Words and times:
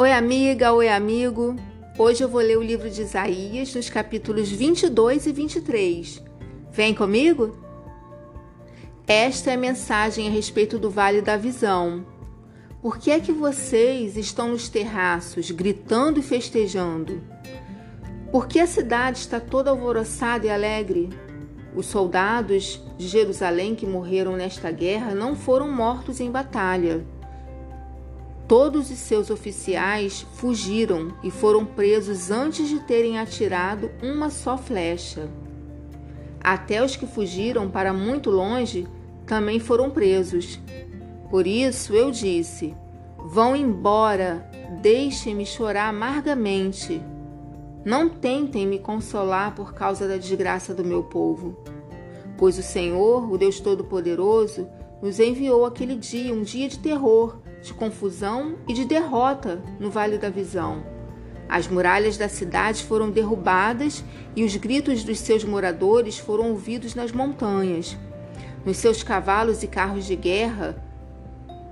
Oi, 0.00 0.12
amiga, 0.12 0.72
oi, 0.72 0.88
amigo. 0.88 1.56
Hoje 1.98 2.24
eu 2.24 2.28
vou 2.30 2.40
ler 2.40 2.56
o 2.56 2.62
livro 2.62 2.88
de 2.88 3.02
Isaías 3.02 3.74
nos 3.74 3.90
capítulos 3.90 4.50
22 4.50 5.26
e 5.26 5.30
23. 5.30 6.24
Vem 6.72 6.94
comigo? 6.94 7.54
Esta 9.06 9.50
é 9.50 9.54
a 9.56 9.58
mensagem 9.58 10.26
a 10.26 10.30
respeito 10.30 10.78
do 10.78 10.88
Vale 10.88 11.20
da 11.20 11.36
Visão. 11.36 12.06
Por 12.80 12.96
que 12.96 13.10
é 13.10 13.20
que 13.20 13.30
vocês 13.30 14.16
estão 14.16 14.48
nos 14.48 14.70
terraços, 14.70 15.50
gritando 15.50 16.18
e 16.18 16.22
festejando? 16.22 17.22
Por 18.32 18.48
que 18.48 18.58
a 18.58 18.66
cidade 18.66 19.18
está 19.18 19.38
toda 19.38 19.68
alvoroçada 19.68 20.46
e 20.46 20.50
alegre? 20.50 21.10
Os 21.76 21.84
soldados 21.84 22.82
de 22.96 23.06
Jerusalém 23.06 23.74
que 23.74 23.84
morreram 23.84 24.34
nesta 24.34 24.70
guerra 24.70 25.14
não 25.14 25.36
foram 25.36 25.70
mortos 25.70 26.20
em 26.20 26.30
batalha 26.30 27.04
Todos 28.50 28.90
os 28.90 28.98
seus 28.98 29.30
oficiais 29.30 30.26
fugiram 30.32 31.14
e 31.22 31.30
foram 31.30 31.64
presos 31.64 32.32
antes 32.32 32.68
de 32.68 32.80
terem 32.80 33.16
atirado 33.16 33.92
uma 34.02 34.28
só 34.28 34.58
flecha. 34.58 35.30
Até 36.42 36.84
os 36.84 36.96
que 36.96 37.06
fugiram 37.06 37.70
para 37.70 37.92
muito 37.92 38.28
longe 38.28 38.88
também 39.24 39.60
foram 39.60 39.88
presos. 39.88 40.58
Por 41.30 41.46
isso 41.46 41.94
eu 41.94 42.10
disse: 42.10 42.74
Vão 43.18 43.54
embora, 43.54 44.50
deixem-me 44.82 45.46
chorar 45.46 45.88
amargamente. 45.88 47.00
Não 47.84 48.08
tentem 48.08 48.66
me 48.66 48.80
consolar 48.80 49.54
por 49.54 49.74
causa 49.74 50.08
da 50.08 50.16
desgraça 50.16 50.74
do 50.74 50.82
meu 50.82 51.04
povo. 51.04 51.56
Pois 52.36 52.58
o 52.58 52.64
Senhor, 52.64 53.32
o 53.32 53.38
Deus 53.38 53.60
Todo-Poderoso, 53.60 54.66
nos 55.00 55.20
enviou 55.20 55.64
aquele 55.64 55.94
dia, 55.94 56.34
um 56.34 56.42
dia 56.42 56.68
de 56.68 56.80
terror 56.80 57.38
de 57.62 57.74
confusão 57.74 58.56
e 58.68 58.72
de 58.72 58.84
derrota 58.84 59.62
no 59.78 59.90
Vale 59.90 60.18
da 60.18 60.30
Visão. 60.30 60.82
As 61.48 61.66
muralhas 61.66 62.16
da 62.16 62.28
cidade 62.28 62.84
foram 62.84 63.10
derrubadas 63.10 64.04
e 64.36 64.44
os 64.44 64.54
gritos 64.56 65.02
dos 65.02 65.18
seus 65.18 65.44
moradores 65.44 66.18
foram 66.18 66.50
ouvidos 66.50 66.94
nas 66.94 67.10
montanhas. 67.10 67.96
Nos 68.64 68.76
seus 68.76 69.02
cavalos 69.02 69.62
e 69.62 69.66
carros 69.66 70.06
de 70.06 70.14
guerra, 70.14 70.80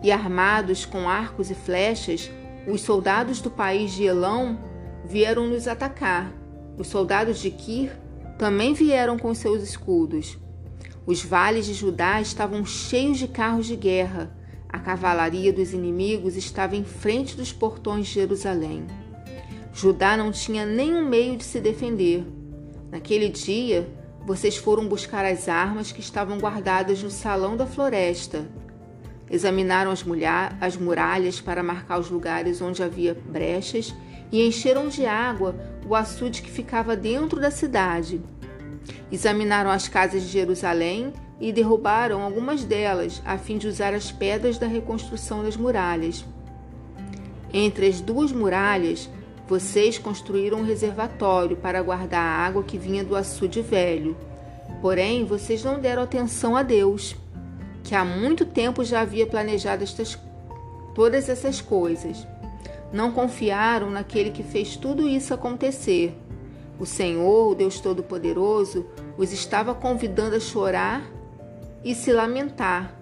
e 0.02 0.10
armados 0.10 0.84
com 0.84 1.08
arcos 1.08 1.50
e 1.50 1.54
flechas, 1.54 2.30
os 2.66 2.80
soldados 2.80 3.40
do 3.40 3.50
país 3.50 3.92
de 3.92 4.04
Elão 4.04 4.58
vieram 5.04 5.46
nos 5.46 5.66
atacar. 5.68 6.32
Os 6.76 6.88
soldados 6.88 7.38
de 7.38 7.50
Kir 7.50 7.92
também 8.36 8.74
vieram 8.74 9.18
com 9.18 9.34
seus 9.34 9.62
escudos. 9.62 10.38
Os 11.06 11.22
vales 11.24 11.66
de 11.66 11.74
Judá 11.74 12.20
estavam 12.20 12.64
cheios 12.64 13.18
de 13.18 13.28
carros 13.28 13.66
de 13.66 13.74
guerra 13.74 14.37
a 14.78 14.80
cavalaria 14.80 15.52
dos 15.52 15.72
inimigos 15.72 16.36
estava 16.36 16.76
em 16.76 16.84
frente 16.84 17.36
dos 17.36 17.52
portões 17.52 18.06
de 18.06 18.14
Jerusalém. 18.14 18.86
Judá 19.74 20.16
não 20.16 20.30
tinha 20.30 20.64
nenhum 20.64 21.04
meio 21.04 21.36
de 21.36 21.42
se 21.42 21.58
defender. 21.60 22.24
Naquele 22.88 23.28
dia, 23.28 23.88
vocês 24.24 24.56
foram 24.56 24.86
buscar 24.86 25.24
as 25.24 25.48
armas 25.48 25.90
que 25.90 26.00
estavam 26.00 26.38
guardadas 26.38 27.02
no 27.02 27.10
salão 27.10 27.56
da 27.56 27.66
floresta. 27.66 28.46
Examinaram 29.28 29.90
as, 29.90 30.04
as 30.60 30.76
muralhas 30.76 31.40
para 31.40 31.62
marcar 31.62 31.98
os 31.98 32.08
lugares 32.08 32.62
onde 32.62 32.80
havia 32.80 33.14
brechas 33.14 33.92
e 34.30 34.46
encheram 34.46 34.88
de 34.88 35.04
água 35.04 35.56
o 35.88 35.94
açude 35.96 36.40
que 36.40 36.50
ficava 36.50 36.96
dentro 36.96 37.40
da 37.40 37.50
cidade. 37.50 38.22
Examinaram 39.10 39.70
as 39.70 39.88
casas 39.88 40.22
de 40.22 40.28
Jerusalém 40.28 41.12
e 41.40 41.52
derrubaram 41.52 42.22
algumas 42.22 42.64
delas 42.64 43.22
a 43.24 43.38
fim 43.38 43.58
de 43.58 43.68
usar 43.68 43.94
as 43.94 44.10
pedras 44.10 44.58
da 44.58 44.66
reconstrução 44.66 45.44
das 45.44 45.56
muralhas. 45.56 46.24
Entre 47.52 47.86
as 47.86 48.00
duas 48.00 48.32
muralhas, 48.32 49.08
vocês 49.46 49.98
construíram 49.98 50.58
um 50.58 50.64
reservatório 50.64 51.56
para 51.56 51.80
guardar 51.80 52.20
a 52.20 52.46
água 52.46 52.62
que 52.62 52.76
vinha 52.76 53.04
do 53.04 53.16
açude 53.16 53.62
velho. 53.62 54.16
Porém, 54.82 55.24
vocês 55.24 55.64
não 55.64 55.80
deram 55.80 56.02
atenção 56.02 56.56
a 56.56 56.62
Deus, 56.62 57.16
que 57.82 57.94
há 57.94 58.04
muito 58.04 58.44
tempo 58.44 58.84
já 58.84 59.00
havia 59.00 59.26
planejado 59.26 59.82
estas, 59.82 60.18
todas 60.94 61.28
essas 61.28 61.60
coisas. 61.60 62.26
Não 62.92 63.12
confiaram 63.12 63.90
naquele 63.90 64.30
que 64.30 64.42
fez 64.42 64.76
tudo 64.76 65.08
isso 65.08 65.32
acontecer. 65.32 66.14
O 66.78 66.84
Senhor, 66.84 67.50
o 67.50 67.54
Deus 67.54 67.80
Todo-Poderoso, 67.80 68.86
os 69.16 69.32
estava 69.32 69.74
convidando 69.74 70.36
a 70.36 70.40
chorar 70.40 71.02
e 71.84 71.94
se 71.94 72.12
lamentar, 72.12 72.94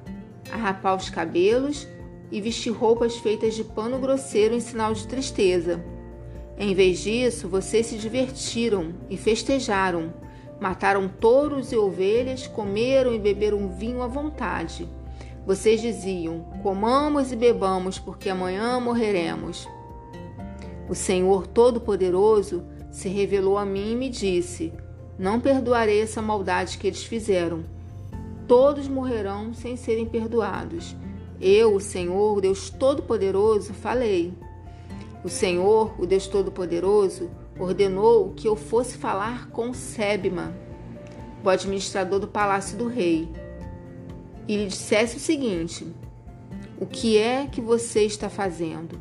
a 0.52 0.56
rapar 0.56 0.96
os 0.96 1.10
cabelos 1.10 1.86
e 2.30 2.40
vestir 2.40 2.70
roupas 2.70 3.16
feitas 3.16 3.54
de 3.54 3.64
pano 3.64 3.98
grosseiro 3.98 4.54
em 4.54 4.60
sinal 4.60 4.92
de 4.92 5.06
tristeza. 5.06 5.82
Em 6.58 6.74
vez 6.74 7.00
disso, 7.00 7.48
vocês 7.48 7.86
se 7.86 7.96
divertiram 7.96 8.94
e 9.10 9.16
festejaram, 9.16 10.12
mataram 10.60 11.08
touros 11.08 11.72
e 11.72 11.76
ovelhas, 11.76 12.46
comeram 12.46 13.14
e 13.14 13.18
beberam 13.18 13.68
vinho 13.68 14.02
à 14.02 14.06
vontade. 14.06 14.88
Vocês 15.46 15.80
diziam: 15.80 16.40
comamos 16.62 17.30
e 17.30 17.36
bebamos, 17.36 17.98
porque 17.98 18.28
amanhã 18.28 18.80
morreremos. 18.80 19.68
O 20.88 20.94
Senhor 20.94 21.46
Todo-Poderoso 21.46 22.64
se 22.90 23.08
revelou 23.08 23.58
a 23.58 23.64
mim 23.64 23.92
e 23.92 23.96
me 23.96 24.08
disse: 24.08 24.72
Não 25.18 25.38
perdoarei 25.38 26.00
essa 26.00 26.22
maldade 26.22 26.78
que 26.78 26.86
eles 26.86 27.04
fizeram 27.04 27.75
todos 28.46 28.88
morrerão 28.88 29.52
sem 29.52 29.76
serem 29.76 30.06
perdoados. 30.06 30.96
Eu, 31.40 31.74
o 31.74 31.80
Senhor, 31.80 32.38
o 32.38 32.40
Deus 32.40 32.70
Todo-Poderoso, 32.70 33.74
falei. 33.74 34.32
O 35.22 35.28
Senhor, 35.28 35.94
o 35.98 36.06
Deus 36.06 36.26
Todo-Poderoso, 36.26 37.30
ordenou 37.58 38.32
que 38.34 38.48
eu 38.48 38.56
fosse 38.56 38.96
falar 38.96 39.48
com 39.50 39.74
Sebma, 39.74 40.54
o 41.44 41.48
administrador 41.48 42.18
do 42.18 42.28
palácio 42.28 42.78
do 42.78 42.86
rei, 42.86 43.28
e 44.48 44.56
lhe 44.56 44.66
dissesse 44.66 45.16
o 45.16 45.20
seguinte: 45.20 45.86
O 46.80 46.86
que 46.86 47.18
é 47.18 47.46
que 47.46 47.60
você 47.60 48.02
está 48.02 48.30
fazendo? 48.30 49.00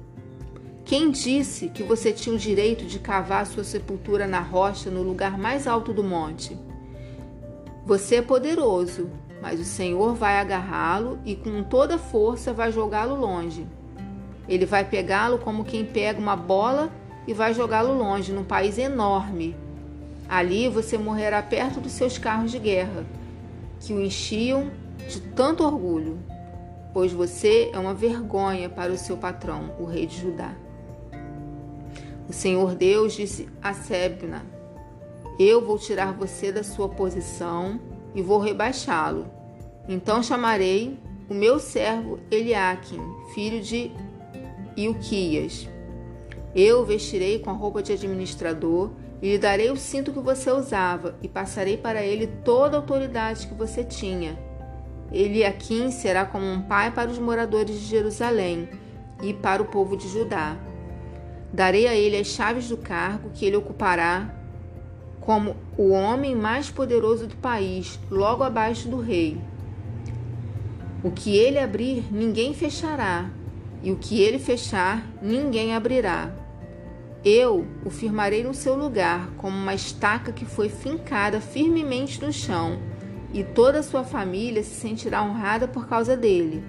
Quem 0.83 1.09
disse 1.09 1.69
que 1.69 1.81
você 1.81 2.11
tinha 2.11 2.35
o 2.35 2.39
direito 2.39 2.85
de 2.85 2.99
cavar 2.99 3.45
sua 3.47 3.63
sepultura 3.63 4.27
na 4.27 4.39
rocha 4.39 4.91
no 4.91 5.01
lugar 5.01 5.37
mais 5.37 5.67
alto 5.67 5.91
do 5.91 6.03
monte? 6.03 6.57
Você 7.85 8.15
é 8.17 8.21
poderoso, 8.21 9.09
mas 9.45 9.59
o 9.59 9.63
Senhor 9.63 10.15
vai 10.15 10.39
agarrá-lo 10.39 11.19
e 11.23 11.35
com 11.35 11.61
toda 11.61 11.99
força 11.99 12.51
vai 12.51 12.71
jogá-lo 12.71 13.13
longe. 13.13 13.67
Ele 14.49 14.65
vai 14.65 14.83
pegá-lo 14.83 15.37
como 15.37 15.63
quem 15.63 15.85
pega 15.85 16.19
uma 16.19 16.35
bola 16.35 16.91
e 17.27 17.33
vai 17.33 17.53
jogá-lo 17.53 17.95
longe, 17.95 18.33
num 18.33 18.43
país 18.43 18.79
enorme. 18.79 19.55
Ali 20.27 20.67
você 20.67 20.97
morrerá 20.97 21.43
perto 21.43 21.79
dos 21.79 21.91
seus 21.91 22.17
carros 22.17 22.49
de 22.49 22.57
guerra, 22.57 23.05
que 23.79 23.93
o 23.93 24.01
enchiam 24.01 24.71
de 25.07 25.21
tanto 25.21 25.63
orgulho, 25.63 26.17
pois 26.91 27.13
você 27.13 27.69
é 27.71 27.77
uma 27.77 27.93
vergonha 27.93 28.67
para 28.67 28.91
o 28.91 28.97
seu 28.97 29.15
patrão, 29.15 29.75
o 29.79 29.85
rei 29.85 30.07
de 30.07 30.21
Judá. 30.21 30.55
O 32.27 32.33
Senhor 32.33 32.73
Deus 32.73 33.13
disse 33.13 33.47
a 33.61 33.75
Sebna: 33.75 34.43
Eu 35.37 35.63
vou 35.63 35.77
tirar 35.77 36.13
você 36.13 36.51
da 36.51 36.63
sua 36.63 36.89
posição 36.89 37.79
e 38.15 38.23
vou 38.23 38.39
rebaixá-lo. 38.39 39.34
Então 39.87 40.23
chamarei 40.23 40.99
o 41.29 41.33
meu 41.33 41.59
servo 41.59 42.19
Eliakim, 42.31 42.99
filho 43.33 43.61
de 43.61 43.91
Ilquias. 44.75 45.69
Eu 46.55 46.81
o 46.81 46.85
vestirei 46.85 47.39
com 47.39 47.51
a 47.51 47.53
roupa 47.53 47.83
de 47.83 47.93
administrador 47.93 48.91
e 49.21 49.31
lhe 49.31 49.37
darei 49.37 49.69
o 49.69 49.77
cinto 49.77 50.11
que 50.11 50.19
você 50.19 50.51
usava 50.51 51.15
e 51.21 51.27
passarei 51.27 51.77
para 51.77 52.03
ele 52.03 52.27
toda 52.43 52.77
a 52.77 52.79
autoridade 52.79 53.47
que 53.47 53.53
você 53.53 53.83
tinha. 53.83 54.37
Eliakim 55.11 55.91
será 55.91 56.25
como 56.25 56.45
um 56.45 56.61
pai 56.61 56.91
para 56.91 57.11
os 57.11 57.19
moradores 57.19 57.79
de 57.79 57.85
Jerusalém 57.85 58.67
e 59.21 59.33
para 59.33 59.61
o 59.61 59.65
povo 59.65 59.95
de 59.95 60.07
Judá. 60.07 60.57
Darei 61.53 61.87
a 61.87 61.95
ele 61.95 62.17
as 62.17 62.27
chaves 62.27 62.69
do 62.69 62.77
cargo 62.77 63.29
que 63.33 63.45
ele 63.45 63.55
ocupará 63.55 64.33
como 65.21 65.55
o 65.77 65.89
homem 65.89 66.35
mais 66.35 66.69
poderoso 66.69 67.27
do 67.27 67.35
país, 67.37 67.99
logo 68.09 68.43
abaixo 68.43 68.87
do 68.87 68.99
rei. 68.99 69.39
O 71.05 71.11
que 71.11 71.37
ele 71.37 71.59
abrir, 71.59 72.03
ninguém 72.11 72.51
fechará, 72.55 73.29
e 73.83 73.91
o 73.91 73.95
que 73.95 74.19
ele 74.19 74.39
fechar, 74.39 75.07
ninguém 75.21 75.75
abrirá. 75.75 76.35
Eu 77.23 77.67
o 77.85 77.91
firmarei 77.91 78.43
no 78.43 78.55
seu 78.55 78.75
lugar, 78.75 79.29
como 79.37 79.55
uma 79.55 79.75
estaca 79.75 80.31
que 80.31 80.45
foi 80.45 80.67
fincada 80.67 81.39
firmemente 81.39 82.19
no 82.25 82.33
chão, 82.33 82.79
e 83.31 83.43
toda 83.43 83.77
a 83.77 83.83
sua 83.83 84.03
família 84.03 84.63
se 84.63 84.73
sentirá 84.73 85.21
honrada 85.21 85.67
por 85.67 85.87
causa 85.87 86.17
dele. 86.17 86.63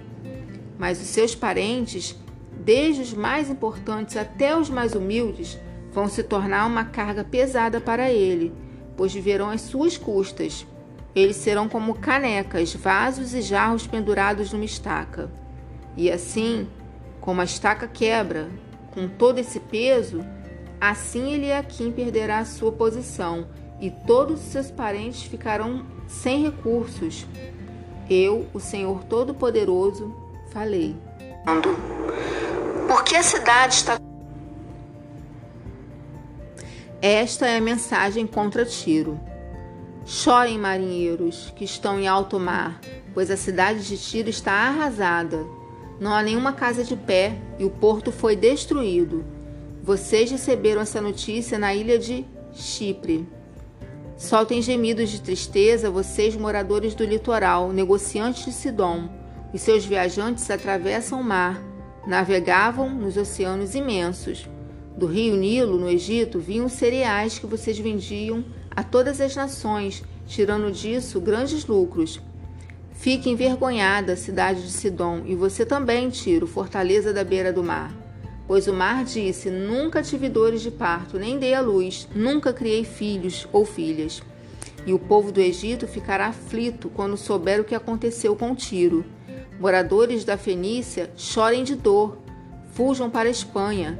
Mas 0.77 1.01
os 1.01 1.07
seus 1.07 1.33
parentes, 1.33 2.15
desde 2.63 3.01
os 3.01 3.13
mais 3.15 3.49
importantes 3.49 4.15
até 4.15 4.55
os 4.55 4.69
mais 4.69 4.93
humildes, 4.93 5.57
vão 5.91 6.07
se 6.07 6.21
tornar 6.21 6.67
uma 6.67 6.85
carga 6.85 7.23
pesada 7.23 7.81
para 7.81 8.11
ele, 8.11 8.53
pois 8.95 9.11
viverão 9.11 9.49
às 9.49 9.61
suas 9.61 9.97
custas. 9.97 10.63
Eles 11.17 11.37
serão 11.37 11.67
como 11.67 11.95
canecas, 11.95 12.75
vasos 12.75 13.33
e 13.33 13.41
jarros 13.41 13.87
pendurados 13.87 14.53
numa 14.53 14.63
estaca. 14.63 15.31
E 15.95 16.11
assim, 16.11 16.69
como 17.19 17.41
a 17.41 17.43
estaca 17.43 17.87
quebra, 17.87 18.51
com 18.93 19.07
todo 19.07 19.39
esse 19.39 19.59
peso, 19.59 20.23
assim 20.79 21.33
Eliakim 21.33 21.91
perderá 21.91 22.37
a 22.37 22.45
sua 22.45 22.71
posição 22.71 23.47
e 23.81 23.89
todos 23.89 24.39
os 24.39 24.45
seus 24.51 24.69
parentes 24.69 25.23
ficarão 25.23 25.87
sem 26.07 26.43
recursos. 26.43 27.25
Eu, 28.07 28.45
o 28.53 28.59
Senhor 28.59 29.03
Todo-Poderoso, 29.05 30.15
falei. 30.51 30.95
Por 32.87 33.03
que 33.03 33.15
a 33.15 33.23
cidade 33.23 33.73
está. 33.73 33.99
Esta 37.01 37.47
é 37.47 37.57
a 37.57 37.61
mensagem 37.61 38.27
contra 38.27 38.63
Tiro. 38.63 39.19
Chorem, 40.09 40.57
marinheiros 40.57 41.51
que 41.53 41.65
estão 41.65 41.99
em 41.99 42.07
alto 42.07 42.39
mar, 42.39 42.79
pois 43.13 43.29
a 43.29 43.35
cidade 43.35 43.85
de 43.85 43.97
Tiro 43.97 44.29
está 44.29 44.53
arrasada. 44.53 45.45
Não 45.99 46.13
há 46.13 46.23
nenhuma 46.23 46.53
casa 46.53 46.81
de 46.81 46.95
pé 46.95 47.37
e 47.59 47.65
o 47.65 47.69
porto 47.69 48.09
foi 48.09 48.33
destruído. 48.33 49.25
Vocês 49.83 50.31
receberam 50.31 50.81
essa 50.81 51.01
notícia 51.01 51.59
na 51.59 51.75
ilha 51.75 51.99
de 51.99 52.25
Chipre. 52.53 53.27
Soltem 54.15 54.61
gemidos 54.61 55.09
de 55.09 55.21
tristeza, 55.21 55.91
vocês, 55.91 56.37
moradores 56.37 56.95
do 56.95 57.03
litoral, 57.03 57.73
negociantes 57.73 58.45
de 58.45 58.53
Sidom. 58.53 59.09
Os 59.53 59.59
seus 59.59 59.83
viajantes 59.83 60.49
atravessam 60.49 61.19
o 61.19 61.23
mar, 61.23 61.61
navegavam 62.07 62.89
nos 62.89 63.17
oceanos 63.17 63.75
imensos. 63.75 64.47
Do 64.95 65.05
rio 65.05 65.35
Nilo, 65.35 65.77
no 65.77 65.89
Egito, 65.89 66.39
vinham 66.39 66.69
cereais 66.69 67.37
que 67.37 67.45
vocês 67.45 67.77
vendiam 67.77 68.45
a 68.77 68.83
todas 68.83 69.19
as 69.19 69.35
nações, 69.35 70.03
tirando 70.27 70.71
disso 70.71 71.19
grandes 71.19 71.65
lucros. 71.65 72.21
Fique 72.91 73.27
envergonhada, 73.27 74.15
cidade 74.15 74.61
de 74.61 74.69
Sidom, 74.71 75.23
e 75.25 75.33
você 75.33 75.65
também, 75.65 76.11
Tiro, 76.11 76.45
fortaleza 76.45 77.11
da 77.11 77.23
beira 77.23 77.51
do 77.51 77.63
mar. 77.63 77.91
Pois 78.45 78.67
o 78.67 78.73
mar 78.73 79.03
disse: 79.03 79.49
Nunca 79.49 80.03
tive 80.03 80.29
dores 80.29 80.61
de 80.61 80.69
parto, 80.69 81.17
nem 81.17 81.39
dei 81.39 81.55
à 81.55 81.59
luz, 81.59 82.07
nunca 82.13 82.53
criei 82.53 82.83
filhos 82.83 83.47
ou 83.51 83.65
filhas. 83.65 84.21
E 84.85 84.93
o 84.93 84.99
povo 84.99 85.31
do 85.31 85.41
Egito 85.41 85.87
ficará 85.87 86.27
aflito 86.27 86.87
quando 86.87 87.17
souber 87.17 87.59
o 87.59 87.63
que 87.63 87.73
aconteceu 87.73 88.35
com 88.35 88.53
Tiro. 88.53 89.03
Moradores 89.59 90.23
da 90.23 90.37
Fenícia 90.37 91.09
chorem 91.17 91.63
de 91.63 91.75
dor, 91.75 92.19
fujam 92.73 93.09
para 93.09 93.27
a 93.27 93.31
Espanha. 93.31 93.99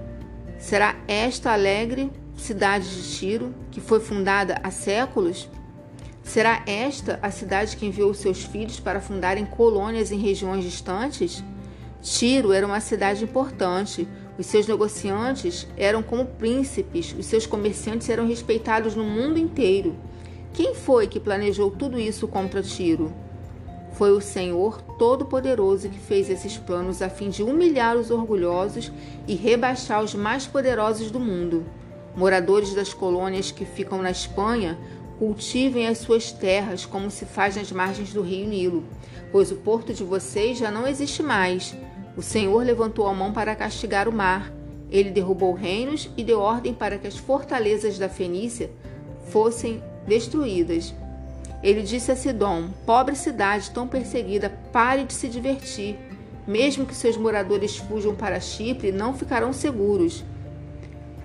Será 0.59 0.95
esta 1.07 1.51
alegre 1.51 2.12
cidade 2.38 2.88
de 2.89 3.18
Tiro, 3.18 3.54
que 3.72 3.81
foi 3.81 4.00
fundada 4.00 4.60
há 4.63 4.72
séculos? 4.72 5.50
Será 6.24 6.63
esta 6.66 7.19
a 7.22 7.31
cidade 7.31 7.75
que 7.75 7.86
enviou 7.86 8.13
seus 8.13 8.44
filhos 8.44 8.80
para 8.80 9.01
fundarem 9.01 9.45
colônias 9.45 10.12
em 10.12 10.18
regiões 10.18 10.63
distantes? 10.63 11.44
Tiro 12.01 12.54
era 12.54 12.66
uma 12.66 12.80
cidade 12.80 13.24
importante, 13.24 14.07
os 14.38 14.45
seus 14.45 14.68
negociantes 14.68 15.68
eram 15.75 16.04
como 16.04 16.25
príncipes, 16.25 17.16
os 17.18 17.25
seus 17.25 17.45
comerciantes 17.45 18.10
eram 18.10 18.28
respeitados 18.28 18.95
no 18.95 19.04
mundo 19.04 19.39
inteiro. 19.39 19.95
Quem 20.54 20.75
foi 20.75 21.07
que 21.07 21.19
planejou 21.19 21.72
tudo 21.72 22.00
isso 22.00 22.28
contra 22.28 22.62
Tiro? 22.62 23.13
Foi 23.94 24.12
o 24.12 24.22
Senhor 24.22 24.80
Todo-Poderoso 25.00 25.89
que 25.89 25.98
fez 25.98 26.30
esses 26.30 26.56
planos 26.56 27.01
a 27.01 27.10
fim 27.10 27.30
de 27.30 27.42
humilhar 27.42 27.98
os 27.98 28.12
orgulhosos 28.12 28.92
e 29.28 29.34
rebaixar 29.34 30.04
os 30.04 30.13
mais 30.13 30.45
poderosos 30.45 31.10
do 31.10 31.19
mundo. 31.19 31.66
Moradores 32.18 32.74
das 32.74 32.96
colônias 32.96 33.52
que 33.52 33.64
ficam 33.64 34.02
na 34.02 34.10
Espanha, 34.10 34.75
cultivem 35.19 35.88
as 35.88 36.00
suas 36.00 36.31
terras 36.31 36.84
como 36.84 37.12
se 37.12 37.25
faz 37.25 37.56
nas 37.56 37.72
margens 37.72 38.12
do 38.12 38.24
rio 38.24 38.48
Nilo, 38.48 38.84
pois 39.31 39.52
o 39.52 39.58
porto 39.58 39.94
de 39.94 40.04
vocês 40.04 40.58
já 40.58 40.72
não 40.72 40.88
existe 40.88 41.22
mais. 41.22 41.75
O 42.18 42.24
Senhor 42.24 42.66
levantou 42.66 43.06
a 43.06 43.14
mão 43.14 43.31
para 43.31 43.56
castigar 43.56 44.10
o 44.10 44.12
mar. 44.12 44.52
Ele 44.90 45.12
derrubou 45.12 45.54
reinos 45.54 46.10
e 46.18 46.24
deu 46.24 46.40
ordem 46.40 46.74
para 46.74 46.98
que 46.98 47.06
as 47.06 47.18
fortalezas 47.18 48.00
da 48.00 48.10
Fenícia 48.10 48.72
fossem 49.30 49.84
destruídas. 50.08 50.96
Ele 51.62 51.84
disse 51.84 52.12
a 52.12 52.16
Sidom: 52.16 52.70
Pobre 52.84 53.16
cidade 53.16 53.70
tão 53.70 53.88
perseguida, 53.88 54.50
pare 54.74 55.04
de 55.04 55.13
se 55.13 55.28
divertir. 55.28 55.96
Mesmo 56.48 56.84
que 56.84 56.96
seus 56.96 57.16
moradores 57.16 57.78
fujam 57.78 58.16
para 58.16 58.40
Chipre, 58.40 58.92
não 58.92 59.13
ficarão 59.13 59.54
seguros. 59.54 60.24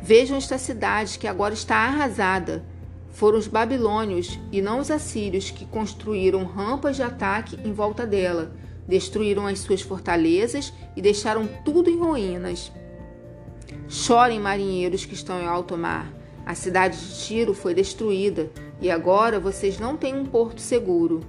Vejam 0.03 0.37
esta 0.37 0.59
cidade 0.59 1.19
que 1.19 1.27
agora 1.27 1.55
está 1.55 1.77
arrasada. 1.77 2.65
Foram 3.11 3.39
os 3.39 3.47
babilônios 3.47 4.39
e 4.51 4.61
não 4.61 4.81
os 4.81 4.91
assírios 4.91 5.51
que 5.51 5.65
construíram 5.65 6.45
rampas 6.45 6.97
de 6.97 7.03
ataque 7.03 7.59
em 7.65 7.73
volta 7.73 8.07
dela 8.07 8.53
destruíram 8.87 9.47
as 9.47 9.61
suas 9.61 9.81
fortalezas 9.81 10.73
e 10.97 11.03
deixaram 11.03 11.49
tudo 11.65 11.91
em 11.91 11.99
ruínas. 11.99 12.73
Chorem, 13.89 14.41
marinheiros 14.41 15.05
que 15.05 15.15
estão 15.15 15.41
em 15.41 15.47
alto 15.47 15.77
mar. 15.77 16.13
A 16.45 16.55
cidade 16.55 16.99
de 16.99 17.25
Tiro 17.25 17.55
foi 17.55 17.75
destruída 17.75 18.51
e 18.81 18.91
agora 18.91 19.39
vocês 19.39 19.79
não 19.79 19.97
têm 19.97 20.15
um 20.15 20.27
porto 20.27 20.61
seguro. 20.61 21.21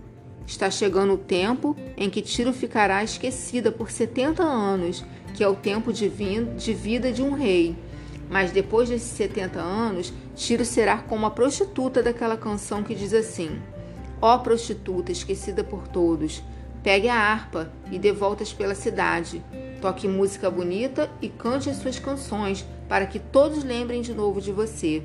Está 0.45 0.69
chegando 0.69 1.13
o 1.13 1.17
tempo 1.17 1.75
em 1.95 2.09
que 2.09 2.21
Tiro 2.21 2.51
ficará 2.51 3.03
esquecida 3.03 3.71
por 3.71 3.91
70 3.91 4.43
anos, 4.43 5.05
que 5.33 5.43
é 5.43 5.47
o 5.47 5.55
tempo 5.55 5.93
de 5.93 6.09
vida 6.09 7.11
de 7.11 7.21
um 7.21 7.31
rei. 7.31 7.75
Mas 8.29 8.51
depois 8.51 8.89
desses 8.89 9.09
70 9.09 9.59
anos, 9.59 10.13
Tiro 10.35 10.65
será 10.65 10.97
como 10.97 11.25
a 11.25 11.31
prostituta 11.31 12.01
daquela 12.01 12.37
canção 12.37 12.83
que 12.83 12.95
diz 12.95 13.13
assim: 13.13 13.61
Ó 14.21 14.35
oh, 14.35 14.39
prostituta 14.39 15.11
esquecida 15.11 15.63
por 15.63 15.87
todos, 15.87 16.43
Pegue 16.83 17.07
a 17.07 17.15
harpa 17.15 17.71
e 17.89 17.97
dê 17.97 18.11
voltas 18.11 18.51
pela 18.51 18.75
cidade. 18.75 19.41
Toque 19.81 20.05
música 20.05 20.51
bonita 20.51 21.09
e 21.21 21.29
cante 21.29 21.69
as 21.69 21.77
suas 21.77 21.97
canções 21.97 22.65
para 22.89 23.05
que 23.05 23.19
todos 23.19 23.63
lembrem 23.63 24.01
de 24.01 24.13
novo 24.13 24.41
de 24.41 24.51
você. 24.51 25.01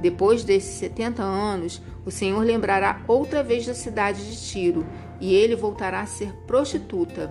Depois 0.00 0.42
desses 0.42 0.76
70 0.76 1.22
anos, 1.22 1.82
o 2.06 2.10
Senhor 2.10 2.42
lembrará 2.42 3.02
outra 3.06 3.42
vez 3.42 3.66
da 3.66 3.74
cidade 3.74 4.24
de 4.30 4.40
Tiro 4.50 4.86
e 5.20 5.34
ele 5.34 5.54
voltará 5.54 6.00
a 6.00 6.06
ser 6.06 6.32
prostituta, 6.46 7.30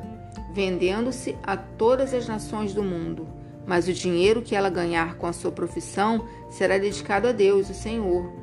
vendendo-se 0.54 1.36
a 1.42 1.58
todas 1.58 2.14
as 2.14 2.28
nações 2.28 2.76
do 2.76 2.84
mundo. 2.84 3.28
Mas 3.70 3.88
o 3.88 3.94
dinheiro 3.94 4.42
que 4.42 4.56
ela 4.56 4.68
ganhar 4.68 5.14
com 5.18 5.28
a 5.28 5.32
sua 5.32 5.52
profissão 5.52 6.26
será 6.50 6.80
dedicado 6.80 7.28
a 7.28 7.32
Deus, 7.32 7.70
o 7.70 7.74
Senhor. 7.76 8.34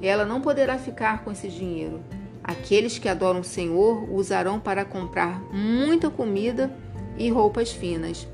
Ela 0.00 0.24
não 0.24 0.40
poderá 0.40 0.78
ficar 0.78 1.24
com 1.24 1.32
esse 1.32 1.48
dinheiro. 1.48 2.00
Aqueles 2.44 2.96
que 2.96 3.08
adoram 3.08 3.40
o 3.40 3.44
Senhor 3.44 4.08
usarão 4.08 4.60
para 4.60 4.84
comprar 4.84 5.42
muita 5.52 6.08
comida 6.08 6.72
e 7.18 7.28
roupas 7.28 7.72
finas. 7.72 8.28